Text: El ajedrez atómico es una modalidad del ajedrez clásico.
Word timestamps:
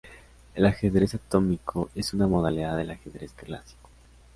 El 0.55 0.65
ajedrez 0.65 1.13
atómico 1.13 1.91
es 1.93 2.15
una 2.15 2.25
modalidad 2.25 2.75
del 2.75 2.89
ajedrez 2.89 3.33
clásico. 3.33 3.87